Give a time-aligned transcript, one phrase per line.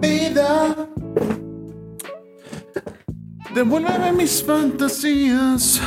[0.00, 0.88] Vida,
[3.54, 5.80] devuélveme mis fantasías,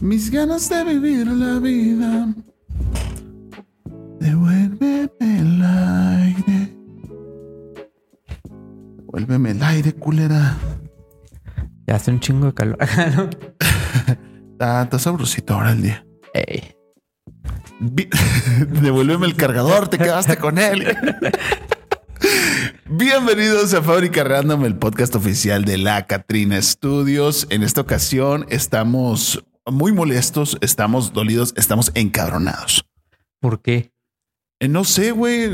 [0.00, 2.34] mis ganas de vivir la vida.
[4.20, 6.76] Devuélveme el aire.
[8.96, 10.56] Devuélveme el aire, culera.
[11.86, 12.78] Ya hace un chingo de calor.
[14.52, 16.06] Está, está sabrosito ahora el día.
[16.34, 16.79] Ey.
[18.82, 20.84] Devuélveme el cargador, te quedaste con él.
[22.84, 27.46] Bienvenidos a Fábrica Random, el podcast oficial de la Catrina Studios.
[27.48, 32.84] En esta ocasión estamos muy molestos, estamos dolidos, estamos encabronados.
[33.40, 33.94] ¿Por qué?
[34.58, 35.48] Eh, no sé, güey.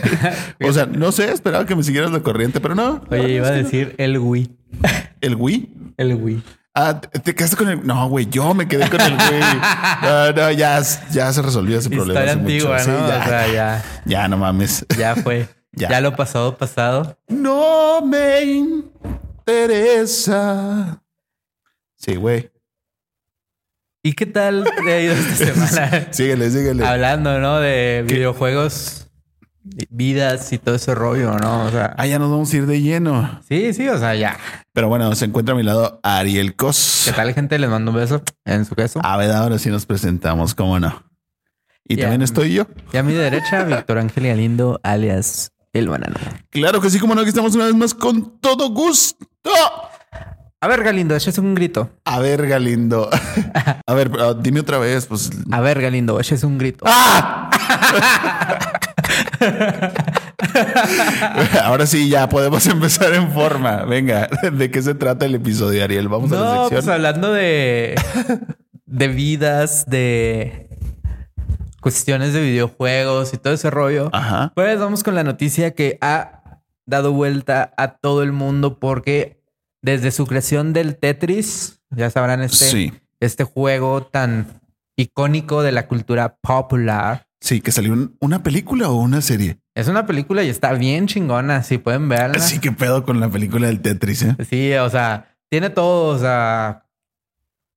[0.62, 3.02] o sea, no sé, esperaba que me siguieras la corriente, pero no.
[3.10, 4.54] Oye, iba a decir el Wii.
[5.22, 5.72] ¿El Wii?
[5.96, 6.42] El Wii.
[6.76, 7.86] Ah, te te quedaste con el.
[7.86, 9.40] No, güey, yo me quedé con el Wii.
[10.02, 12.20] No, no, ya, ya se resolvió ese problema.
[12.24, 12.68] Historia mucho.
[12.68, 14.84] ya, O sea, ya, ya no mames.
[14.98, 15.48] ya fue.
[15.76, 15.88] Ya.
[15.88, 16.00] ya.
[16.00, 17.18] lo pasado, pasado.
[17.26, 18.42] No me
[19.84, 21.02] interesa.
[21.96, 22.50] Sí, güey.
[24.02, 25.34] ¿Y qué tal te ha ido esta
[25.68, 26.12] semana?
[26.12, 26.86] Síguele, síguele.
[26.86, 27.58] Hablando, ¿no?
[27.58, 29.08] De videojuegos,
[29.90, 31.64] vidas y todo ese rollo, ¿no?
[31.64, 33.40] O sea, Ah, ya nos vamos a ir de lleno.
[33.48, 34.36] sí, sí, o sea, ya.
[34.74, 37.12] Pero bueno, se encuentra a mi lado Ariel ¿Qué Cos.
[37.14, 37.58] tal, gente?
[37.60, 39.00] Les mando un beso en su queso.
[39.04, 41.04] A ver, ahora sí nos presentamos, cómo no.
[41.86, 42.66] Y también estoy yo.
[42.92, 46.16] Y a mi derecha, Víctor Ángel Galindo, alias El Banano.
[46.50, 49.24] Claro que sí, como no, aquí estamos una vez más con todo gusto.
[50.64, 51.90] A ver, Galindo, eches un grito.
[52.06, 53.10] A ver, Galindo.
[53.86, 55.30] A ver, dime otra vez, pues.
[55.52, 56.86] A ver, Galindo, eches un grito.
[56.88, 57.50] ¡Ah!
[61.64, 63.84] Ahora sí, ya podemos empezar en forma.
[63.84, 66.08] Venga, ¿de qué se trata el episodio, Ariel?
[66.08, 66.84] Vamos a la No, sección.
[66.84, 67.94] pues hablando de,
[68.86, 70.70] de vidas, de
[71.82, 74.08] cuestiones de videojuegos y todo ese rollo.
[74.14, 74.50] Ajá.
[74.54, 79.43] Pues vamos con la noticia que ha dado vuelta a todo el mundo porque
[79.84, 82.92] desde su creación del Tetris, ya sabrán este, Sí.
[83.20, 84.60] este juego tan
[84.96, 87.26] icónico de la cultura popular.
[87.40, 89.58] Sí, que salió un- una película o una serie.
[89.74, 92.36] Es una película y está bien chingona, si pueden verla.
[92.38, 94.36] Así que pedo con la película del Tetris, ¿eh?
[94.48, 96.86] Sí, o sea, tiene todo, o sea,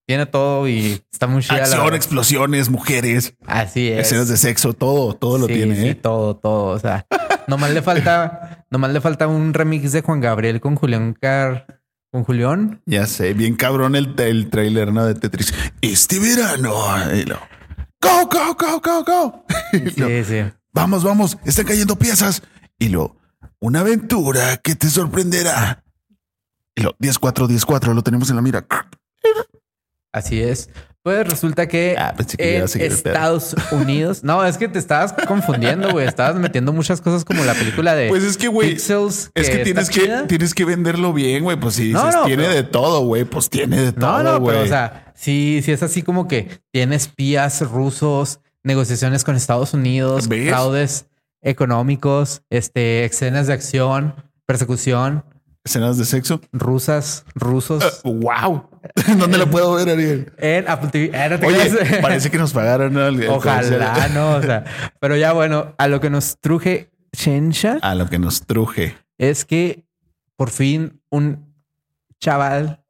[0.08, 1.58] tiene todo y está muy chida.
[1.58, 1.96] la Acción, verdad.
[1.98, 4.06] explosiones, mujeres, Así es.
[4.08, 5.96] escenas de sexo, todo, todo lo Sí, tiene, sí, ¿eh?
[5.96, 6.68] todo, todo.
[6.68, 7.06] O sea,
[7.48, 11.82] nomás le falta, nomás le falta un remix de Juan Gabriel con Julián Car,
[12.12, 12.82] con Julián.
[12.86, 15.06] Ya sé, bien cabrón el, el trailer, ¿no?
[15.06, 15.54] De Tetris.
[15.82, 16.74] Este verano.
[17.14, 17.40] Y lo,
[18.02, 19.46] go, go, go, go, go.
[19.72, 20.52] Sí, sí.
[20.74, 22.44] vamos, vamos, están cayendo piezas.
[22.80, 23.18] Y lo,
[23.60, 25.84] una aventura que te sorprenderá.
[26.76, 28.66] Y lo, 10-4, 10-4, lo tenemos en la mira.
[30.12, 30.70] Así es.
[31.08, 32.64] Pues resulta que Ah, que en.
[32.92, 34.26] Estados Unidos.
[34.26, 36.06] No, es que te estabas confundiendo, güey.
[36.06, 39.32] Estabas metiendo muchas cosas como la película de Pues es que, güey, Pixels.
[39.34, 40.28] Es que tienes que, chida.
[40.28, 41.58] tienes que venderlo bien, güey.
[41.58, 44.24] Pues si No, dices, no, tiene pero- de todo, güey, pues tiene de No, todo,
[44.24, 44.56] no, güey.
[44.56, 49.74] pero o sea, sí, sí es así como que tiene espías rusos, negociaciones con Estados
[49.74, 50.50] Unidos, ¿Ves?
[50.50, 51.06] fraudes
[51.42, 54.14] económicos, este, escenas de acción,
[54.46, 55.24] persecución,
[55.68, 56.40] Escenas de sexo.
[56.54, 58.02] rusas, rusos.
[58.04, 58.70] wow.
[59.20, 60.32] ¿Dónde lo puedo ver, Ariel?
[60.38, 61.12] en Apple TV.
[61.14, 61.98] Eh, no te Oye, creas.
[62.02, 64.14] parece que nos pagaron el Ojalá, comercial.
[64.14, 64.36] no.
[64.38, 64.64] O sea,
[65.00, 68.96] pero ya bueno, a lo que nos truje Shensha A lo que nos truje.
[69.18, 69.86] es que
[70.38, 71.54] por fin un
[72.20, 72.84] chaval,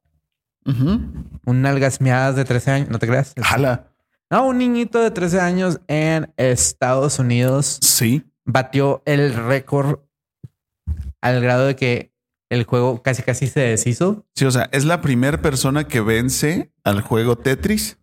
[0.66, 1.00] Ujú.
[1.46, 3.32] un algasmeadas de 13 años, no te creas.
[3.42, 3.88] Jala.
[4.30, 8.24] No, un niñito de 13 años en Estados Unidos Sí.
[8.44, 10.00] batió el récord
[11.22, 12.12] al grado de que
[12.50, 14.26] el juego casi casi se deshizo.
[14.34, 17.98] Sí, o sea, es la primera persona que vence al juego Tetris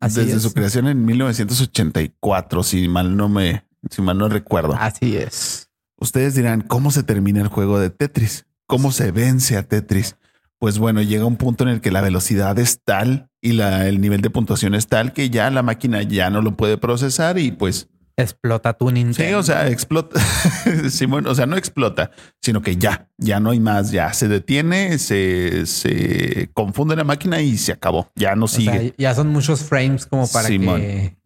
[0.00, 0.42] Así desde es.
[0.42, 4.74] su creación en 1984, si mal no me, si mal no recuerdo.
[4.78, 5.70] Así es.
[5.96, 8.46] Ustedes dirán, ¿cómo se termina el juego de Tetris?
[8.66, 10.16] ¿Cómo se vence a Tetris?
[10.58, 14.00] Pues bueno, llega un punto en el que la velocidad es tal y la, el
[14.00, 17.52] nivel de puntuación es tal que ya la máquina ya no lo puede procesar y
[17.52, 19.28] pues Explota tu Nintendo.
[19.28, 20.20] sí, o sea, explota.
[20.90, 22.10] sí, bueno, o sea, no explota,
[22.42, 27.40] sino que ya, ya no hay más, ya se detiene, se, se confunde la máquina
[27.40, 28.10] y se acabó.
[28.16, 28.94] Ya no O sea, sigue.
[28.98, 30.80] ya son muchos frames como para Simón.
[30.80, 31.16] que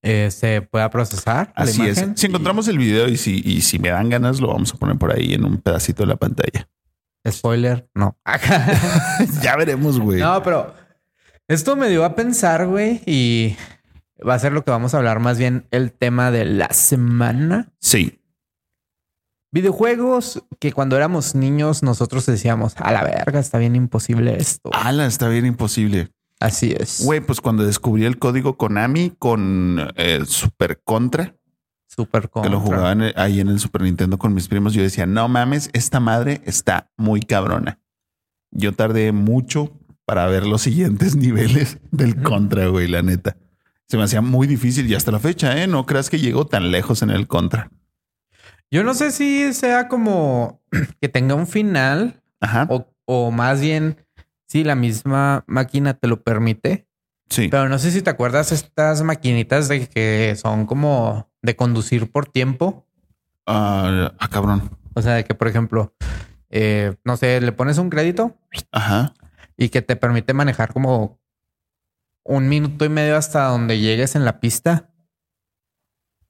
[0.00, 1.52] eh, se pueda procesar.
[1.54, 2.02] la Así es.
[2.14, 4.96] Si encontramos el video y si, y si me dan ganas, lo vamos a poner
[4.96, 6.70] por ahí en un pedacito de la pantalla.
[7.28, 8.16] Spoiler, no.
[9.42, 10.20] ya veremos, güey.
[10.20, 10.72] no, pero
[11.48, 13.56] esto me dio a pensar, güey, y
[14.26, 17.72] va a ser lo que vamos a hablar más bien el tema de la semana.
[17.80, 18.20] Sí.
[19.50, 24.70] Videojuegos que cuando éramos niños nosotros decíamos, a la verga, está bien imposible esto.
[24.72, 26.10] Ala, está bien imposible.
[26.40, 27.02] Así es.
[27.04, 31.34] Güey, pues cuando descubrí el código Konami con eh, Super Contra,
[31.88, 35.06] Super que lo jugaban eh, ahí en el Super Nintendo con mis primos, yo decía,
[35.06, 37.80] no mames, esta madre está muy cabrona.
[38.50, 39.72] Yo tardé mucho
[40.04, 43.36] para ver los siguientes niveles del Contra, güey, la neta.
[43.88, 45.66] Se me hacía muy difícil y hasta la fecha, ¿eh?
[45.66, 47.70] No creas que llegó tan lejos en el Contra.
[48.70, 50.60] Yo no sé si sea como
[51.00, 52.66] que tenga un final Ajá.
[52.68, 53.96] o, o más bien
[54.46, 56.86] si la misma máquina te lo permite.
[57.30, 57.48] Sí.
[57.48, 62.26] Pero no sé si te acuerdas estas maquinitas de que son como de conducir por
[62.26, 62.86] tiempo.
[63.46, 64.70] Ah, ah, cabrón.
[64.94, 65.94] O sea, de que, por ejemplo,
[66.50, 68.36] eh, no sé, le pones un crédito
[68.72, 69.14] Ajá.
[69.56, 71.18] y que te permite manejar como
[72.28, 74.90] un minuto y medio hasta donde llegues en la pista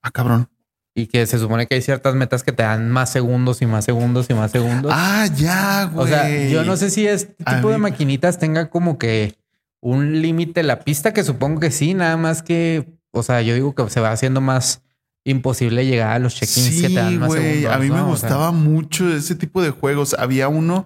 [0.03, 0.49] Ah, cabrón.
[0.95, 3.85] y que se supone que hay ciertas metas que te dan más segundos y más
[3.85, 4.93] segundos y más segundos.
[4.95, 6.05] Ah, ya, güey.
[6.07, 9.37] o sea, yo no sé si este tipo de maquinitas tenga como que
[9.81, 13.75] un límite la pista, que supongo que sí, nada más que, o sea, yo digo
[13.75, 14.83] que se va haciendo más
[15.25, 17.43] imposible llegar a los check-ins que te dan más güey.
[17.61, 17.73] segundos.
[17.75, 18.11] A mí me ¿no?
[18.11, 20.15] O sea, gustaba mucho ese tipo de juegos.
[20.19, 20.85] Había uno,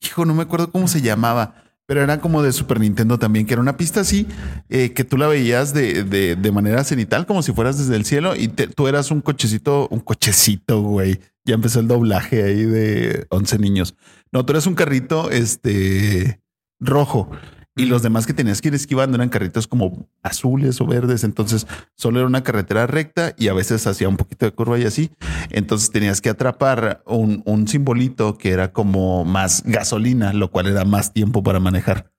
[0.00, 1.54] hijo, no me acuerdo cómo se llamaba,
[1.90, 4.24] pero era como de Super Nintendo también, que era una pista así,
[4.68, 8.04] eh, que tú la veías de, de, de manera cenital, como si fueras desde el
[8.04, 11.18] cielo, y tú eras un cochecito, un cochecito, güey.
[11.44, 13.96] Ya empezó el doblaje ahí de 11 niños.
[14.30, 16.40] No, tú eras un carrito, este,
[16.78, 17.28] rojo.
[17.76, 21.22] Y los demás que tenías que ir esquivando eran carritos como azules o verdes.
[21.24, 24.84] Entonces solo era una carretera recta y a veces hacía un poquito de curva y
[24.84, 25.10] así.
[25.50, 30.84] Entonces tenías que atrapar un, un simbolito que era como más gasolina, lo cual era
[30.84, 32.12] más tiempo para manejar.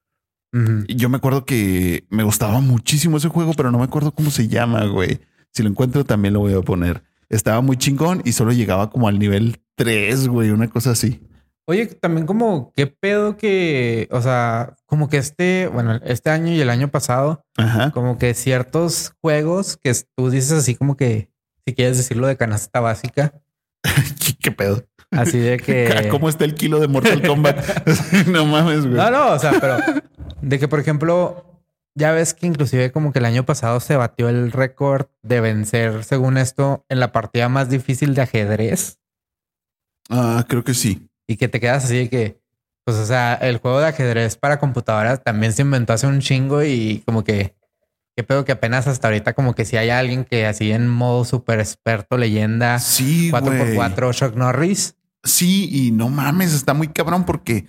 [0.88, 4.48] yo me acuerdo que me gustaba muchísimo ese juego, pero no me acuerdo cómo se
[4.48, 5.20] llama, güey.
[5.52, 7.04] Si lo encuentro también lo voy a poner.
[7.30, 11.22] Estaba muy chingón y solo llegaba como al nivel 3, güey, una cosa así.
[11.68, 16.60] Oye, también como qué pedo que, o sea, como que este, bueno, este año y
[16.60, 17.92] el año pasado, Ajá.
[17.92, 21.30] como que ciertos juegos que tú dices así como que,
[21.66, 23.34] si quieres decirlo de canasta básica,
[24.24, 24.84] ¿Qué, qué pedo?
[25.12, 26.08] así de que...
[26.10, 27.88] ¿Cómo está el kilo de Mortal Kombat?
[28.28, 28.96] no mames, güey.
[28.98, 29.78] No, no, o sea, pero
[30.42, 31.46] de que, por ejemplo,
[31.96, 36.04] ya ves que inclusive como que el año pasado se batió el récord de vencer,
[36.04, 38.98] según esto, en la partida más difícil de ajedrez
[40.10, 41.08] Ah, creo que sí.
[41.28, 42.42] Y que te quedas así de que,
[42.86, 46.64] pues, o sea, el juego de ajedrez para computadoras también se inventó hace un chingo
[46.64, 47.56] y como que,
[48.16, 51.26] qué pedo que apenas hasta ahorita como que si hay alguien que así en modo
[51.26, 53.44] súper experto, leyenda, Sí, güey.
[53.44, 54.96] 4x4, Chuck Norris.
[55.24, 57.68] Sí, y no mames, está muy cabrón porque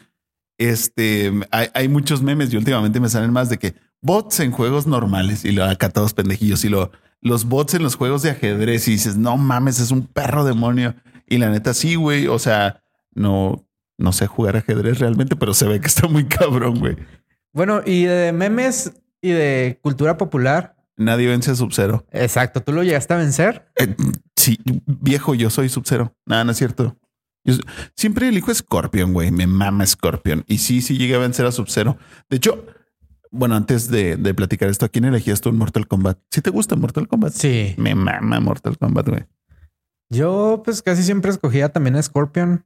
[0.59, 4.87] este hay, hay muchos memes y últimamente me salen más de que bots en juegos
[4.87, 6.91] normales y lo acá todos pendejillos y lo,
[7.23, 10.95] los bots en los juegos de ajedrez y dices, no mames, es un perro demonio.
[11.27, 12.27] Y la neta, sí, güey.
[12.27, 12.82] O sea,
[13.15, 13.67] no,
[13.99, 16.97] no sé jugar ajedrez realmente, pero se ve que está muy cabrón, güey.
[17.53, 20.77] Bueno, y de memes y de cultura popular.
[20.97, 22.07] Nadie vence a Sub-Zero.
[22.11, 23.71] Exacto, ¿tú lo llegaste a vencer?
[23.77, 23.95] Eh,
[24.37, 26.15] sí, viejo, yo soy Sub-Zero.
[26.27, 26.97] Nada, no es cierto.
[27.45, 27.55] Yo
[27.97, 29.31] siempre elijo Scorpion, güey.
[29.31, 30.45] Me mama Scorpion.
[30.47, 31.99] Y sí, sí llegué a vencer a Sub-Zero.
[32.31, 32.67] De hecho,
[33.31, 36.19] bueno, antes de, de platicar esto, ¿a quién elegías tú en Mortal Kombat?
[36.31, 37.33] ¿Sí te gusta Mortal Kombat?
[37.33, 37.75] Sí.
[37.79, 39.25] Me mama Mortal Kombat, güey.
[40.11, 42.65] Yo pues casi siempre escogía también a Scorpion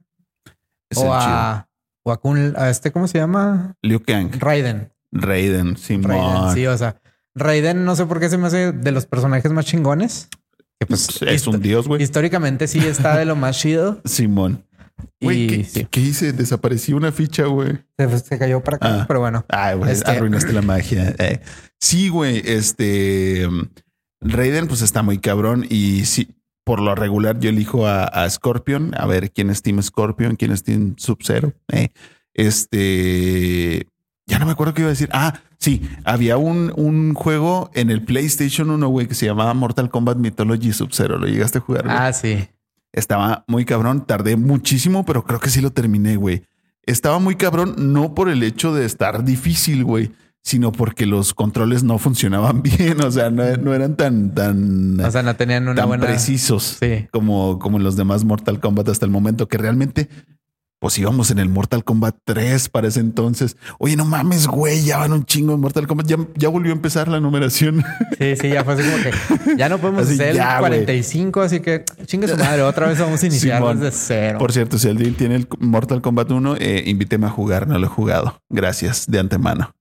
[0.89, 1.33] Es o el chido.
[1.33, 1.69] a,
[2.03, 3.75] o a, Kun- a este, ¿cómo se llama?
[3.81, 4.91] Liu Kang, Raiden.
[5.11, 6.11] Raiden, Simón.
[6.11, 6.99] Raiden, sí, o sea,
[7.35, 10.27] Raiden no sé por qué se me hace de los personajes más chingones.
[10.79, 12.03] Que pues es un dios, güey.
[12.03, 14.01] históricamente sí está de lo más chido.
[14.05, 14.63] Simón.
[15.21, 16.33] Güey, Y ¿qué, sí, qué hice?
[16.33, 17.79] Desapareció una ficha, güey.
[17.97, 19.05] se, se cayó para acá, Ah.
[19.07, 19.45] pero bueno.
[19.49, 21.15] Ay, güey, Este- arruinaste la magia.
[21.19, 21.41] Eh,
[21.79, 23.47] Sí, güey, este
[24.21, 25.65] Raiden, pues está muy cabrón.
[25.69, 26.35] Y sí,
[26.67, 28.91] por lo regular, yo elijo a, a Scorpion.
[28.97, 31.53] A ver quién es Team Scorpion, quién es Team Sub-Zero.
[31.71, 31.87] Eh,
[32.33, 33.87] este
[34.25, 35.07] ya no me acuerdo qué iba a decir.
[35.13, 39.89] Ah, sí, había un, un juego en el PlayStation 1, güey, que se llamaba Mortal
[39.89, 41.17] Kombat Mythology Sub-Zero.
[41.17, 41.85] ¿Lo llegaste a jugar?
[41.85, 41.95] güey?
[41.97, 42.49] Ah, sí.
[42.91, 44.05] Estaba muy cabrón.
[44.05, 46.43] Tardé muchísimo, pero creo que sí lo terminé, güey.
[46.83, 50.11] Estaba muy cabrón, no por el hecho de estar difícil, güey,
[50.43, 53.01] sino porque los controles no funcionaban bien.
[53.03, 56.05] O sea, no, no eran tan, tan, O sea, no tenían una tan buena.
[56.05, 57.07] precisos Sí.
[57.11, 60.07] como, como en los demás Mortal Kombat hasta el momento, que realmente,
[60.79, 63.57] pues íbamos en el Mortal Kombat 3 para ese entonces.
[63.79, 66.05] Oye, no mames, güey, ya van un chingo en Mortal Kombat.
[66.07, 67.83] Ya, ya volvió a empezar la numeración.
[68.19, 70.69] Sí, sí, ya fue así como que ya no podemos Así, hacer ya, el güey.
[70.85, 73.79] 45, así que chingue su madre, otra vez vamos a iniciar Simón.
[73.79, 74.37] desde cero.
[74.39, 77.67] Por cierto, si el deal tiene el Mortal Kombat 1, eh, invíteme a jugar.
[77.67, 78.39] No lo he jugado.
[78.49, 79.73] Gracias de antemano.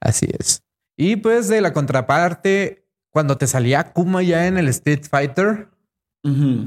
[0.00, 0.62] Así es.
[0.96, 5.68] Y pues de la contraparte, cuando te salía Kuma ya en el Street Fighter,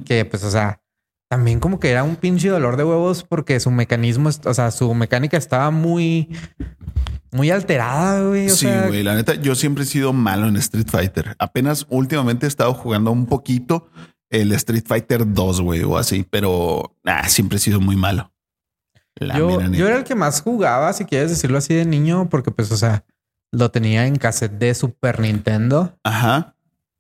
[0.06, 0.82] que pues, o sea,
[1.30, 4.94] también como que era un pinche dolor de huevos porque su mecanismo, o sea, su
[4.94, 6.30] mecánica estaba muy,
[7.32, 8.48] muy alterada, güey.
[8.48, 9.04] O sí, sea, güey.
[9.04, 11.36] La neta, yo siempre he sido malo en Street Fighter.
[11.38, 13.90] Apenas últimamente he estado jugando un poquito
[14.30, 18.32] el Street Fighter 2, güey, o así, pero nah, siempre he sido muy malo.
[19.16, 22.52] La yo, yo era el que más jugaba, si quieres decirlo así de niño, porque
[22.52, 23.04] pues, o sea,
[23.52, 25.98] lo tenía en cassette de Super Nintendo.
[26.04, 26.56] Ajá.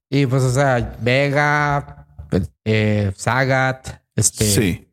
[0.09, 2.07] Y pues, o sea, Vega,
[2.65, 4.87] eh, Sagat, este, Sí.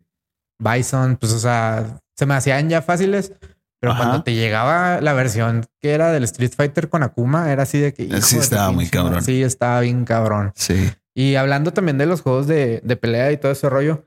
[0.58, 3.32] Bison, pues, o sea, se me hacían ya fáciles.
[3.78, 4.04] Pero Ajá.
[4.04, 7.92] cuando te llegaba la versión que era del Street Fighter con Akuma, era así de
[7.92, 8.22] que...
[8.22, 9.22] Sí, estaba muy cabrón.
[9.22, 10.52] Sí, estaba bien cabrón.
[10.54, 10.90] Sí.
[11.14, 14.04] Y hablando también de los juegos de, de pelea y todo ese rollo,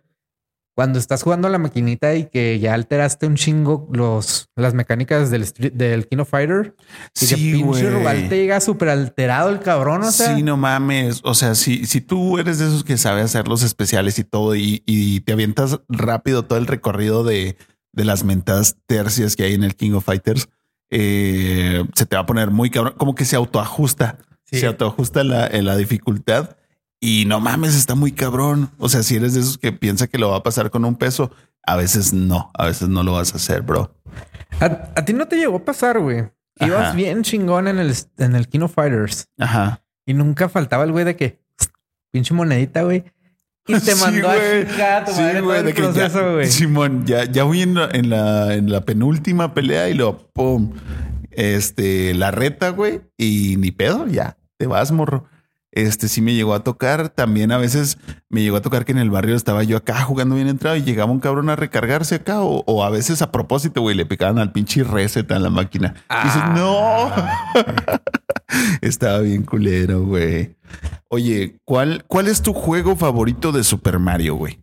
[0.80, 5.30] cuando estás jugando a la maquinita y que ya alteraste un chingo los, las mecánicas
[5.30, 6.74] del, del King of Fighter,
[7.18, 7.90] y que Sí, pinche güey.
[7.98, 10.34] rival te llega súper alterado el cabrón, o sea.
[10.38, 11.20] sí, no mames.
[11.26, 14.56] O sea, si, si tú eres de esos que sabe hacer los especiales y todo
[14.56, 17.58] y, y te avientas rápido todo el recorrido de,
[17.92, 20.48] de las mentadas tercias que hay en el King of Fighters,
[20.92, 22.94] eh, se te va a poner muy cabrón.
[22.98, 24.18] Como que se autoajusta.
[24.46, 24.62] Sí.
[24.62, 26.56] Se autoajusta la, en la dificultad
[27.00, 28.72] y no mames, está muy cabrón.
[28.77, 30.96] O sea, si eres de esos que piensa que lo va a pasar con un
[30.96, 31.32] peso,
[31.65, 33.94] a veces no, a veces no lo vas a hacer, bro.
[34.60, 34.65] A,
[34.96, 36.29] a ti no te llegó a pasar, güey.
[36.60, 36.94] Ibas Ajá.
[36.94, 39.82] bien chingón en el, en el King of Fighters Ajá.
[40.06, 41.39] y nunca faltaba el güey de que
[42.12, 43.06] pinche monedita, güey.
[43.65, 44.82] Y te Sí, mandó güey.
[44.82, 46.48] a tu Sí, madre güey, el de que proceso, güey.
[46.48, 50.74] Simón, ya, ya voy en la, en la, en la penúltima pelea y luego pum,
[51.32, 55.25] este, la reta, güey, y ni pedo, ya te vas, morro.
[55.72, 57.10] Este sí me llegó a tocar.
[57.10, 57.98] También a veces
[58.30, 60.82] me llegó a tocar que en el barrio estaba yo acá jugando bien entrado y
[60.84, 64.40] llegaba un cabrón a recargarse acá, o, o a veces a propósito, güey, le picaban
[64.40, 65.94] al pinche reset a la máquina.
[66.10, 67.12] Y dices, no.
[68.82, 70.56] Estaba bien culero, güey.
[71.10, 74.60] Oye, ¿cuál, ¿cuál es tu juego favorito de Super Mario, güey?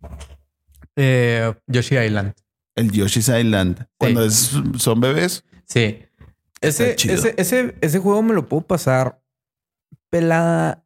[0.95, 2.33] Eh, Yoshi Island.
[2.75, 3.87] El Yoshi's Island.
[3.97, 5.43] Cuando es- son bebés.
[5.65, 5.99] Sí.
[6.61, 9.21] Ese, ese, ese, ese juego me lo puedo pasar
[10.09, 10.83] pelada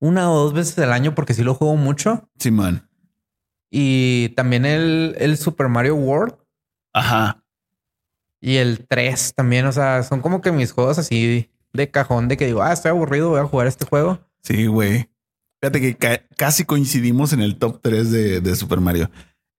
[0.00, 2.28] una o dos veces al año porque sí lo juego mucho.
[2.38, 2.88] Simón.
[3.70, 6.34] Y también el, el Super Mario World
[6.94, 7.44] Ajá.
[8.40, 9.66] y el 3 también.
[9.66, 12.90] O sea, son como que mis juegos así de cajón de que digo, ah, estoy
[12.90, 14.18] aburrido, voy a jugar este juego.
[14.42, 15.08] Sí, güey.
[15.60, 19.10] Fíjate que ca- casi coincidimos en el top 3 de, de Super Mario.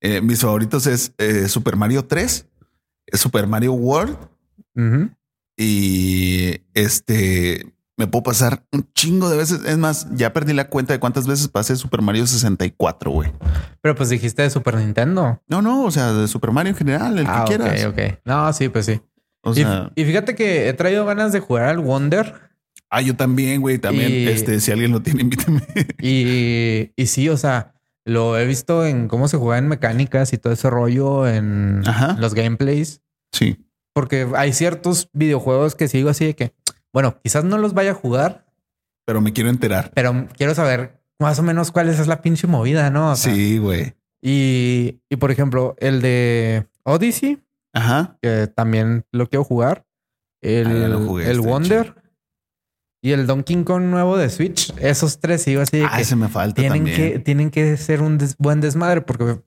[0.01, 2.47] Eh, mis favoritos es eh, Super Mario 3,
[3.13, 4.17] Super Mario World
[5.57, 9.63] y este me puedo pasar un chingo de veces.
[9.65, 13.31] Es más, ya perdí la cuenta de cuántas veces pasé Super Mario 64, güey.
[13.81, 15.41] Pero pues dijiste de Super Nintendo.
[15.47, 17.85] No, no, o sea, de Super Mario en general, el ah, que quieras.
[17.85, 18.19] ok, ok.
[18.25, 19.01] No, sí, pues sí.
[19.43, 22.33] O Y- sea, y, fíjate que he traído ganas de jugar al Wonder.
[22.89, 24.11] ah, yo también, güey, también.
[24.11, 25.61] Y- Este, si alguien lo tiene, invítame.
[26.01, 27.73] Y, y sí, o sea,
[28.05, 32.15] lo he visto en cómo se juega en mecánicas y todo ese rollo en Ajá.
[32.19, 33.01] los gameplays.
[33.33, 33.57] sí.
[33.91, 36.53] Porque hay ciertos videojuegos que sigo así de que,
[36.93, 38.45] bueno, quizás no los vaya a jugar,
[39.05, 39.91] Pero me quiero enterar.
[39.93, 43.11] pero quiero saber más o menos cuál es la pinche movida, ¿no?
[43.11, 43.93] O sea, Sí, güey.
[44.21, 47.41] Y, y por ejemplo, el de Odyssey,
[47.73, 48.17] Ajá.
[48.21, 49.85] que también lo quiero jugar.
[50.41, 51.95] El, Ah, lo jugué, el Wonder
[53.01, 54.73] y el Donkey Kong nuevo de Switch.
[54.77, 56.95] Esos tres sigo así de Ah, que ese me falta tienen también.
[57.13, 59.41] que, tienen que ser un des- buen desmadre porque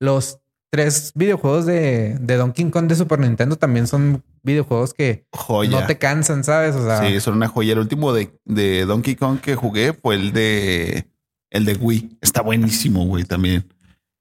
[0.00, 0.39] los
[0.70, 5.80] tres videojuegos de, de Donkey Kong de Super Nintendo también son videojuegos que Joya.
[5.80, 6.74] no te cansan, ¿sabes?
[6.76, 7.72] O sea, Sí, son una joya.
[7.72, 11.08] El último de, de Donkey Kong que jugué fue el de
[11.50, 12.18] el de Wii.
[12.20, 13.66] Está buenísimo, güey, también.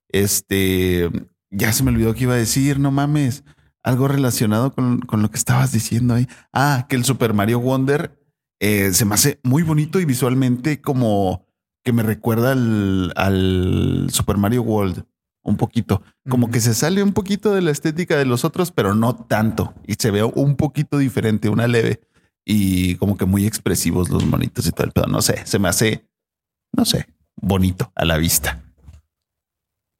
[0.09, 1.09] Este
[1.51, 3.43] ya se me olvidó que iba a decir, no mames.
[3.83, 6.27] Algo relacionado con, con lo que estabas diciendo ahí.
[6.51, 8.19] Ah, que el Super Mario Wonder
[8.59, 11.45] eh, se me hace muy bonito y visualmente como
[11.83, 15.05] que me recuerda al, al Super Mario World
[15.43, 16.01] un poquito.
[16.29, 19.73] Como que se sale un poquito de la estética de los otros, pero no tanto.
[19.85, 22.01] Y se ve un poquito diferente, una leve.
[22.45, 25.07] Y como que muy expresivos los monitos y todo el pedo.
[25.07, 26.07] No sé, se me hace,
[26.75, 28.63] no sé, bonito a la vista.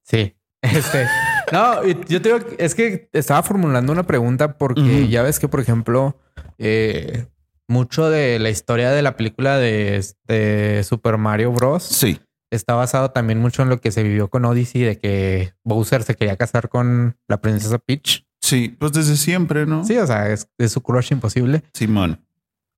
[0.04, 0.36] Sí.
[0.62, 1.08] Este.
[1.54, 5.62] no, yo te digo, es que estaba formulando una pregunta porque ya ves que, por
[5.62, 6.20] ejemplo,
[6.58, 7.28] eh,
[7.70, 11.84] mucho de la historia de la película de, de Super Mario Bros.
[11.84, 12.20] Sí,
[12.52, 16.16] está basado también mucho en lo que se vivió con Odyssey, de que Bowser se
[16.16, 18.26] quería casar con la princesa Peach.
[18.42, 19.84] sí, pues desde siempre, ¿no?
[19.84, 21.64] Sí, o sea, es, es su crush imposible.
[21.74, 22.24] Simón.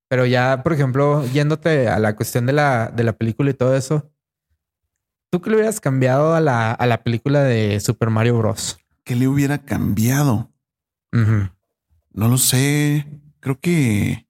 [0.10, 3.75] Pero ya, por ejemplo, yéndote a la cuestión de la, de la película y todo
[3.78, 4.12] eso,
[5.30, 8.78] ¿tú qué le hubieras cambiado a la, a la película de Super Mario Bros?
[9.06, 10.51] ¿Qué le hubiera cambiado?
[11.12, 13.08] No lo sé.
[13.40, 14.28] Creo que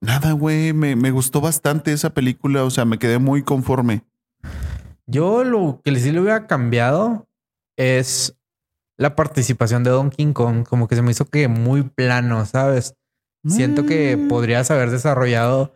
[0.00, 0.72] nada, güey.
[0.74, 2.62] Me, me gustó bastante esa película.
[2.64, 4.04] O sea, me quedé muy conforme.
[5.06, 7.28] Yo lo que sí le hubiera cambiado
[7.76, 8.36] es
[8.98, 12.94] la participación de Donkey Kong, como que se me hizo que muy plano, ¿sabes?
[13.46, 14.28] Siento que Mm.
[14.28, 15.72] podrías haber desarrollado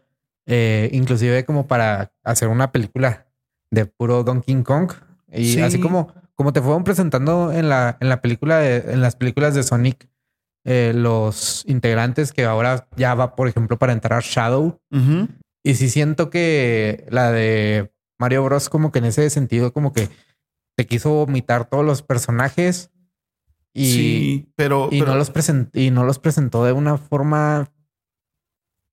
[0.47, 3.29] eh, inclusive como para hacer una película
[3.71, 4.91] de puro Donkey Kong.
[5.31, 5.61] Y Sí.
[5.61, 9.55] así como, como te fueron presentando en la, en la película de, en las películas
[9.55, 10.09] de Sonic,
[10.65, 14.81] eh, los integrantes que ahora ya va, por ejemplo, para entrar Shadow.
[15.63, 18.69] Y sí siento que la de Mario Bros.
[18.69, 20.09] como que en ese sentido, como que
[20.77, 22.91] te quiso vomitar todos los personajes
[23.73, 27.71] y, sí, pero, y pero- no los present- y no los presentó de una forma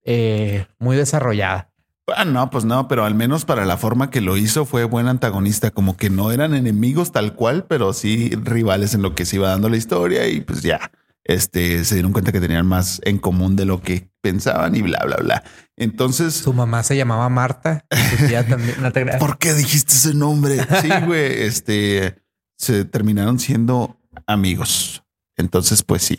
[0.03, 1.71] eh, muy desarrollada.
[2.15, 5.07] Ah, no, pues no, pero al menos para la forma que lo hizo fue buen
[5.09, 9.35] antagonista, como que no eran enemigos tal cual, pero sí rivales en lo que se
[9.35, 10.89] iba dando la historia y pues ya,
[11.27, 14.99] este, se dieron cuenta que tenían más en común de lo que pensaban y bla,
[15.05, 15.43] bla, bla.
[15.75, 17.85] Entonces, Su mamá se llamaba Marta.
[18.49, 18.75] también.
[18.81, 19.05] No te.
[19.17, 20.57] ¿por qué dijiste ese nombre?
[20.81, 22.15] Sí, güey, este,
[22.57, 25.03] se terminaron siendo amigos.
[25.37, 26.17] Entonces, pues sí.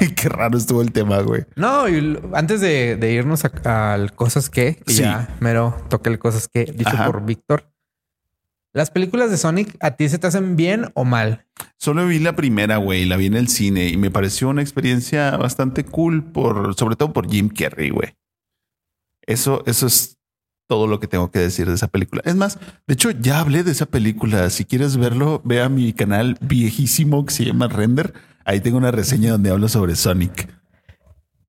[0.00, 1.44] Ay, qué raro estuvo el tema, güey.
[1.56, 5.02] No, y antes de, de irnos al cosas que, que Sí.
[5.02, 7.06] ya mero toque el cosas que dicho Ajá.
[7.06, 7.71] por Víctor.
[8.74, 11.46] Las películas de Sonic a ti se te hacen bien o mal?
[11.76, 15.36] Solo vi la primera, güey, la vi en el cine y me pareció una experiencia
[15.36, 18.14] bastante cool por, sobre todo por Jim Carrey, güey.
[19.26, 20.18] Eso, eso es
[20.68, 22.22] todo lo que tengo que decir de esa película.
[22.24, 24.48] Es más, de hecho, ya hablé de esa película.
[24.48, 28.14] Si quieres verlo, ve a mi canal viejísimo que se llama Render.
[28.46, 30.48] Ahí tengo una reseña donde hablo sobre Sonic.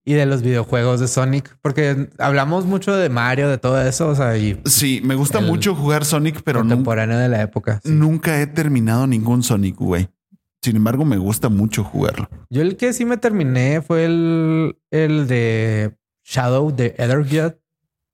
[0.06, 4.16] Y de los videojuegos de Sonic, porque hablamos mucho de Mario, de todo eso, o
[4.16, 7.80] sea, y Sí, me gusta mucho jugar Sonic, pero nunca, contemporáneo de la época.
[7.84, 7.92] sí.
[7.92, 10.10] nunca he terminado ningún Sonic, güey.
[10.62, 12.30] Sin embargo, me gusta mucho jugarlo.
[12.50, 15.96] Yo el que sí me terminé fue el, el de
[16.26, 17.56] Shadow de Ethergut.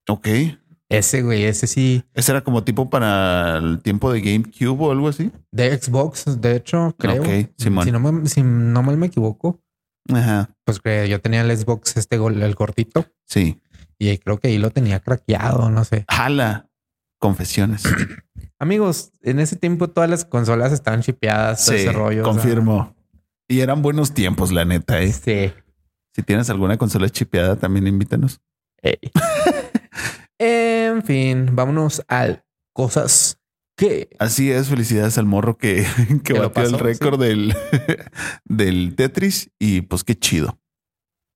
[0.08, 0.28] Ok.
[0.90, 2.04] Ese, güey, ese sí.
[2.16, 5.32] Ese era como tipo para el tiempo de GameCube o algo así.
[5.52, 7.22] De Xbox, de hecho, creo.
[7.22, 7.86] Ok, Simón.
[7.86, 9.62] Si no me, si no mal me equivoco,
[10.14, 10.50] Ajá.
[10.66, 13.62] pues que yo tenía el Xbox este gol, el cortito, Sí.
[13.98, 16.06] y creo que ahí lo tenía craqueado, no sé.
[16.10, 16.70] Jala.
[17.20, 17.84] Confesiones.
[18.60, 22.22] Amigos, en ese tiempo todas las consolas estaban chipeadas, todo sí, ese rollo.
[22.22, 22.96] o sea, confirmo.
[23.48, 25.02] Y eran buenos tiempos, la neta.
[25.02, 25.12] ¿eh?
[25.12, 25.52] Sí.
[26.16, 28.40] Si tienes alguna consola chipeada, también invítanos.
[30.42, 33.39] En fin, vámonos al cosas
[33.80, 35.86] que Así es, felicidades al morro que,
[36.26, 37.56] que batió el récord del,
[38.44, 39.52] del Tetris.
[39.58, 40.60] Y pues qué chido.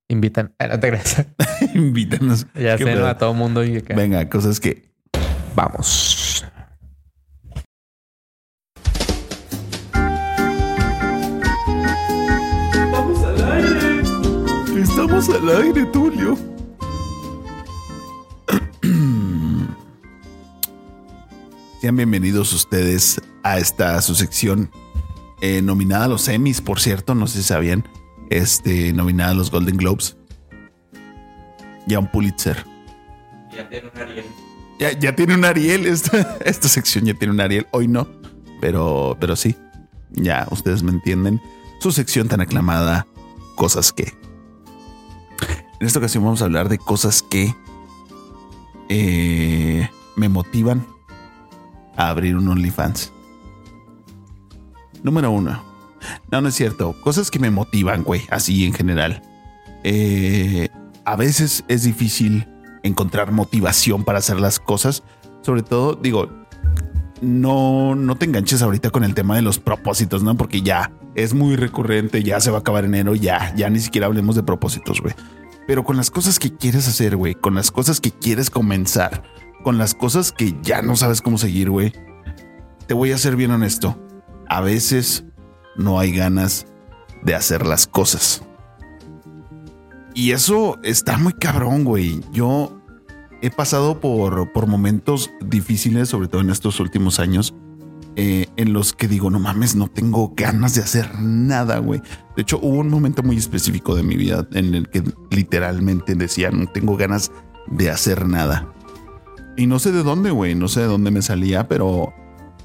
[0.10, 0.54] invitan.
[0.60, 1.26] Ah, no te creas.
[1.74, 2.46] Invítanos.
[2.54, 3.08] Ya Qué pedo.
[3.08, 3.96] a todo mundo y acá.
[3.96, 4.92] Venga, cosas que
[5.56, 6.46] Vamos.
[14.76, 16.38] Estamos al aire, Tulio.
[21.84, 24.72] Sean bienvenidos ustedes a esta su sección
[25.42, 27.86] eh, nominada a los Emmys, por cierto, no sé si sabían,
[28.30, 30.16] este, nominada a los Golden Globes
[31.86, 32.66] y a un Pulitzer.
[33.52, 34.26] Ya tiene un Ariel.
[34.80, 38.08] Ya, ya tiene un Ariel, esta, esta sección ya tiene un Ariel, hoy no,
[38.62, 39.58] pero, pero sí,
[40.12, 41.42] ya ustedes me entienden.
[41.82, 43.08] Su sección tan aclamada,
[43.56, 44.14] cosas que.
[45.82, 47.54] En esta ocasión vamos a hablar de cosas que
[48.88, 50.88] eh, me motivan
[51.96, 53.12] a abrir un OnlyFans.
[55.04, 55.64] Número uno.
[56.32, 56.96] No, no es cierto.
[57.02, 59.22] Cosas que me motivan, güey, así en general.
[59.84, 60.70] Eh,
[61.06, 62.48] a veces es difícil
[62.84, 65.04] encontrar motivación para hacer las cosas.
[65.42, 66.30] Sobre todo, digo,
[67.22, 70.36] no, no te enganches ahorita con el tema de los propósitos, ¿no?
[70.36, 74.08] Porque ya es muy recurrente, ya se va a acabar enero, ya, ya ni siquiera
[74.08, 75.14] hablemos de propósitos, güey.
[75.66, 79.24] Pero con las cosas que quieres hacer, güey, con las cosas que quieres comenzar,
[79.64, 81.94] con las cosas que ya no sabes cómo seguir, güey,
[82.88, 84.00] te voy a ser bien honesto.
[84.48, 85.26] A veces
[85.76, 86.68] no hay ganas
[87.24, 88.44] de hacer las cosas.
[90.14, 92.22] Y eso está muy cabrón, güey.
[92.32, 92.80] Yo
[93.42, 97.56] he pasado por, por momentos difíciles, sobre todo en estos últimos años,
[98.16, 102.00] eh, en los que digo, no mames, no tengo ganas de hacer nada, güey.
[102.36, 106.52] De hecho, hubo un momento muy específico de mi vida en el que literalmente decía,
[106.52, 107.32] no tengo ganas
[107.68, 108.72] de hacer nada.
[109.56, 112.14] Y no sé de dónde, güey, no sé de dónde me salía, pero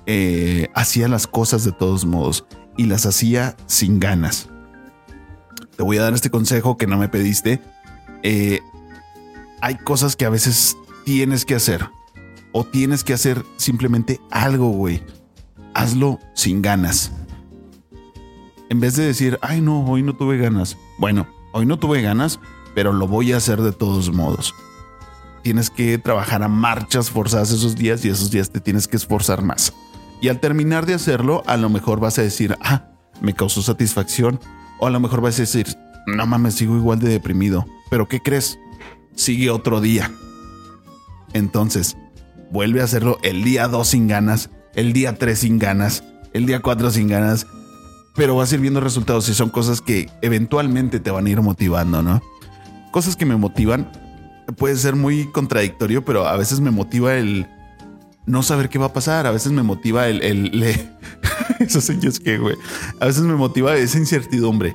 [0.06, 2.46] eh, hacía las cosas de todos modos
[2.76, 4.48] y las hacía sin ganas.
[5.76, 7.60] Te voy a dar este consejo que no me pediste.
[8.22, 8.60] Eh,
[9.60, 11.90] hay cosas que a veces tienes que hacer
[12.52, 15.02] o tienes que hacer simplemente algo, güey.
[15.74, 17.12] Hazlo sin ganas.
[18.70, 20.76] En vez de decir, ay no, hoy no tuve ganas.
[20.98, 22.40] Bueno, hoy no tuve ganas,
[22.74, 24.54] pero lo voy a hacer de todos modos.
[25.42, 29.42] Tienes que trabajar a marchas forzadas esos días y esos días te tienes que esforzar
[29.42, 29.72] más.
[30.20, 34.40] Y al terminar de hacerlo, a lo mejor vas a decir, ah, me causó satisfacción.
[34.80, 35.66] O a lo mejor vas a decir,
[36.06, 37.66] no mames, sigo igual de deprimido.
[37.90, 38.58] Pero ¿qué crees?
[39.14, 40.10] Sigue otro día.
[41.32, 41.96] Entonces,
[42.50, 46.60] vuelve a hacerlo el día 2 sin ganas, el día 3 sin ganas, el día
[46.60, 47.46] 4 sin ganas.
[48.16, 51.40] Pero vas a ir viendo resultados y son cosas que eventualmente te van a ir
[51.40, 52.20] motivando, ¿no?
[52.90, 53.90] Cosas que me motivan.
[54.56, 57.46] Puede ser muy contradictorio, pero a veces me motiva el
[58.26, 59.26] no saber qué va a pasar.
[59.26, 60.90] A veces me motiva el, el, le...
[61.58, 62.56] eso es que, güey.
[63.00, 64.74] A veces me motiva esa incertidumbre.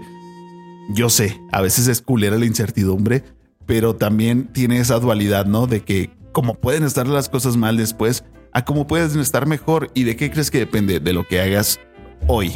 [0.90, 3.24] Yo sé, a veces es culera la incertidumbre,
[3.66, 5.66] pero también tiene esa dualidad, ¿no?
[5.66, 10.04] De que como pueden estar las cosas mal después, a cómo pueden estar mejor y
[10.04, 11.80] de qué crees que depende de lo que hagas
[12.28, 12.52] hoy.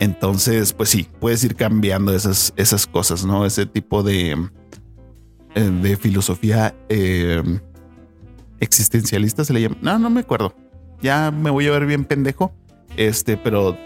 [0.00, 3.46] Entonces, pues sí, puedes ir cambiando esas, esas cosas, ¿no?
[3.46, 4.36] Ese tipo de,
[5.54, 7.42] de filosofía eh,
[8.60, 9.76] existencialista se le llama.
[9.82, 10.54] No, no me acuerdo.
[11.02, 12.52] Ya me voy a ver bien pendejo.
[12.96, 13.76] Este, pero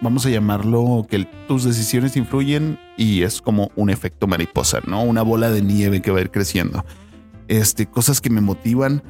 [0.00, 5.02] vamos a llamarlo que tus decisiones influyen y es como un efecto mariposa, ¿no?
[5.02, 6.84] Una bola de nieve que va a ir creciendo.
[7.48, 9.02] Este, cosas que me motivan.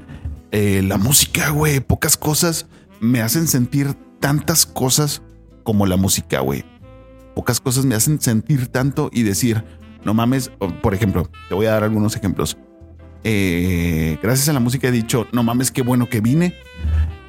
[0.50, 2.66] Eh, la música, güey, pocas cosas
[3.00, 5.22] me hacen sentir tantas cosas
[5.62, 6.64] como la música, güey.
[7.34, 9.64] Pocas cosas me hacen sentir tanto y decir,
[10.04, 10.50] no mames,
[10.82, 12.56] por ejemplo, te voy a dar algunos ejemplos.
[13.24, 16.54] Eh, gracias a la música he dicho, no mames, qué bueno que vine.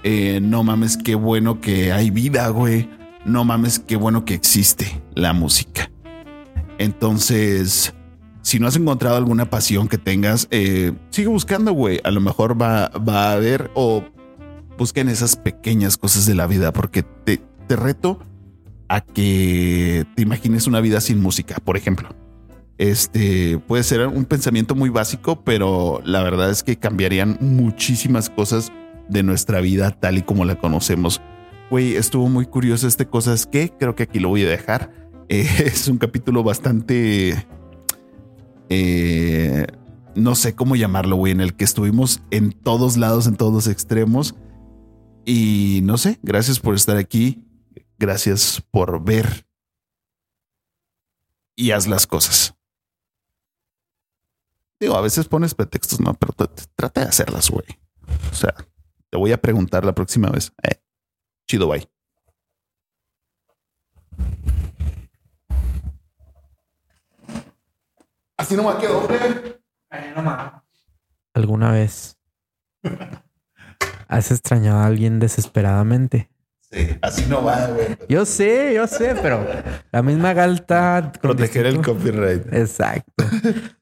[0.04, 2.90] Eh, no mames, qué bueno que hay vida, güey.
[3.26, 5.90] No mames, qué bueno que existe la música.
[6.78, 7.94] Entonces,
[8.42, 12.02] si no has encontrado alguna pasión que tengas, eh, sigue buscando, güey.
[12.04, 14.04] A lo mejor va, va a haber o
[14.78, 18.20] busquen esas pequeñas cosas de la vida, porque te, te reto
[18.90, 22.10] a que te imagines una vida sin música, por ejemplo.
[22.84, 28.74] Este puede ser un pensamiento muy básico, pero la verdad es que cambiarían muchísimas cosas
[29.08, 31.22] de nuestra vida tal y como la conocemos.
[31.69, 34.91] Güey, estuvo muy curioso este cosas que creo que aquí lo voy a dejar.
[35.30, 37.48] Es un capítulo bastante...
[38.67, 39.65] Eh,
[40.15, 44.36] no sé cómo llamarlo, güey, en el que estuvimos en todos lados, en todos extremos.
[45.26, 47.46] Y no sé, gracias por estar aquí.
[47.98, 49.48] Gracias por ver.
[51.56, 52.58] Y haz las cosas.
[54.84, 56.34] Digo, a veces pones pretextos, no, pero
[56.76, 57.63] trata de hacerlas, güey.
[58.30, 58.54] O sea,
[59.10, 60.52] te voy a preguntar la próxima vez.
[60.62, 60.82] Eh,
[61.48, 61.89] chido, bye.
[68.36, 69.62] Así no me quedo, hombre.
[71.34, 72.17] ¿Alguna vez
[74.10, 76.30] has extrañado a alguien desesperadamente?
[77.02, 77.98] Así no va, güey.
[78.10, 79.46] Yo sé, yo sé, pero
[79.92, 81.12] la misma galta.
[81.22, 82.52] Proteger el copyright.
[82.54, 83.26] Exacto.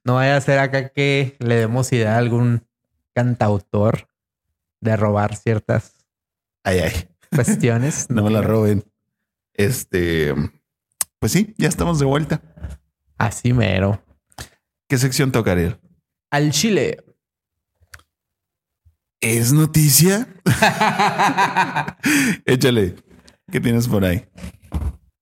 [0.04, 2.66] No vaya a ser acá que le demos idea a algún
[3.14, 4.08] cantautor
[4.80, 5.94] de robar ciertas
[6.64, 7.10] ay, ay.
[7.34, 8.08] cuestiones.
[8.10, 8.84] no me la roben.
[9.54, 10.34] Este,
[11.20, 12.42] pues sí, ya estamos de vuelta.
[13.18, 14.02] Así mero.
[14.88, 15.78] ¿Qué sección tocaré?
[16.32, 17.04] Al Chile.
[19.22, 20.28] ¿Es noticia?
[22.46, 22.96] Échale.
[23.52, 24.26] ¿Qué tienes por ahí?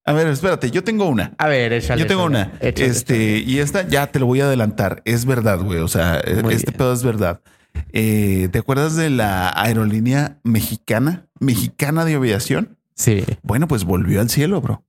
[0.06, 1.34] A ver, espérate, yo tengo una.
[1.36, 2.00] A ver, échale.
[2.00, 2.50] Yo tengo una.
[2.60, 5.02] este, y esta ya te lo voy a adelantar.
[5.04, 5.80] Es verdad, güey.
[5.80, 7.42] O sea, este pedo es verdad.
[7.92, 12.78] Eh, ¿Te acuerdas de la aerolínea mexicana, mexicana de aviación?
[12.94, 13.24] Sí.
[13.42, 14.82] Bueno, pues volvió al cielo, bro.